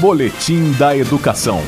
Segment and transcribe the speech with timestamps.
[0.00, 1.58] Boletim da Educação.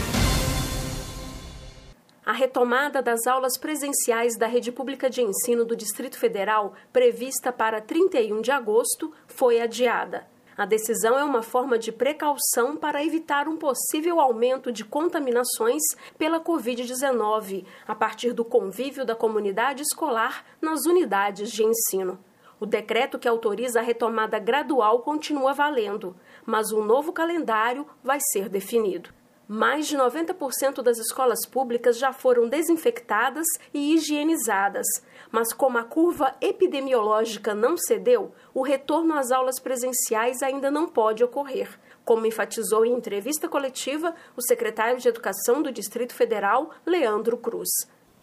[2.25, 7.83] A retomada das aulas presenciais da Rede Pública de Ensino do Distrito Federal, prevista para
[7.83, 10.27] 31 de agosto, foi adiada.
[10.57, 15.83] A decisão é uma forma de precaução para evitar um possível aumento de contaminações
[16.17, 22.19] pela Covid-19 a partir do convívio da comunidade escolar nas unidades de ensino.
[22.61, 26.17] O decreto que autoriza a retomada gradual continua valendo,
[26.47, 29.11] mas um novo calendário vai ser definido.
[29.47, 34.87] Mais de 90% das escolas públicas já foram desinfectadas e higienizadas,
[35.31, 41.23] mas como a curva epidemiológica não cedeu, o retorno às aulas presenciais ainda não pode
[41.23, 41.79] ocorrer.
[42.07, 47.69] Como enfatizou em entrevista coletiva o secretário de Educação do Distrito Federal, Leandro Cruz.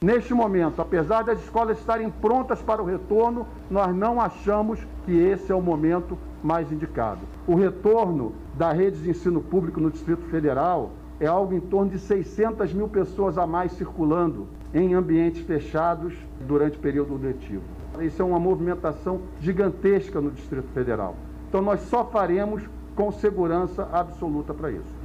[0.04, 5.52] Neste momento, apesar das escolas estarem prontas para o retorno, nós não achamos que esse
[5.52, 7.20] é o momento mais indicado.
[7.46, 12.00] O retorno da rede de ensino público no Distrito Federal é algo em torno de
[12.00, 16.16] 600 mil pessoas a mais circulando em ambientes fechados
[16.48, 17.62] durante o período letivo.
[18.00, 21.16] Isso é uma movimentação gigantesca no Distrito Federal.
[21.48, 22.64] Então, nós só faremos
[22.96, 25.01] com segurança absoluta para isso.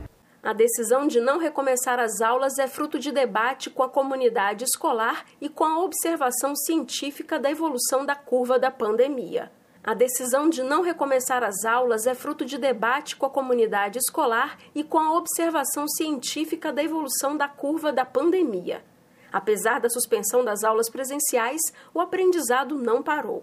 [0.47, 5.27] A decisão de não recomeçar as aulas é fruto de debate com a comunidade escolar
[5.41, 9.51] e com a observação científica da evolução da curva da pandemia.
[9.83, 14.57] A decisão de não recomeçar as aulas é fruto de debate com a comunidade escolar
[14.73, 18.85] e com a observação científica da evolução da curva da pandemia.
[19.33, 21.61] Apesar da suspensão das aulas presenciais,
[21.93, 23.43] o aprendizado não parou.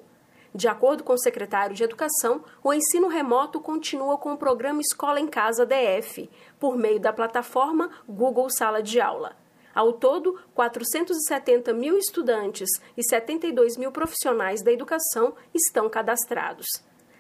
[0.56, 5.20] De acordo com o secretário de Educação, o ensino remoto continua com o programa Escola
[5.20, 6.30] em Casa DF,
[6.60, 9.36] por meio da plataforma Google Sala de Aula.
[9.74, 16.68] Ao todo, 470 mil estudantes e 72 mil profissionais da educação estão cadastrados.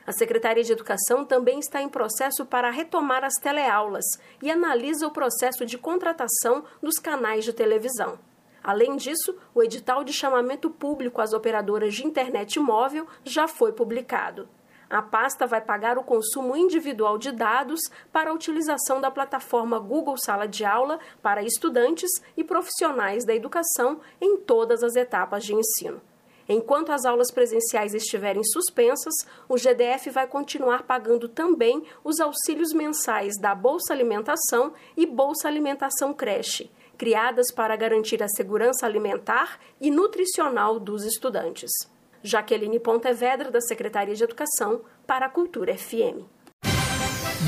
[0.05, 4.05] A Secretaria de Educação também está em processo para retomar as teleaulas
[4.43, 8.19] e analisa o processo de contratação dos canais de televisão.
[8.63, 14.47] Além disso, o edital de chamamento público às operadoras de internet móvel já foi publicado.
[14.89, 17.81] A pasta vai pagar o consumo individual de dados
[18.11, 23.99] para a utilização da plataforma Google Sala de Aula para estudantes e profissionais da educação
[24.21, 25.99] em todas as etapas de ensino.
[26.47, 29.13] Enquanto as aulas presenciais estiverem suspensas,
[29.47, 36.13] o GDF vai continuar pagando também os auxílios mensais da Bolsa Alimentação e Bolsa Alimentação
[36.13, 41.69] Creche criadas para garantir a segurança alimentar e nutricional dos estudantes.
[42.23, 46.23] Jaqueline Pontevedra, da Secretaria de Educação, para a Cultura FM.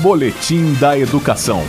[0.02, 1.60] Boletim da Educação.